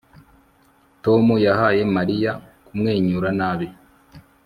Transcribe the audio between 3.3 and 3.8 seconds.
nabi